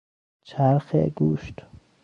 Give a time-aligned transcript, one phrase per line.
[0.43, 1.61] چرخ گوشت